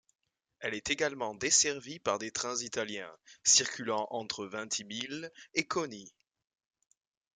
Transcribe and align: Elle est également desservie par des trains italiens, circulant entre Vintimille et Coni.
Elle 0.61 0.73
est 0.73 0.89
également 0.89 1.35
desservie 1.35 1.99
par 1.99 2.17
des 2.17 2.31
trains 2.31 2.55
italiens, 2.61 3.15
circulant 3.43 4.07
entre 4.09 4.47
Vintimille 4.47 5.29
et 5.53 5.67
Coni. 5.67 6.11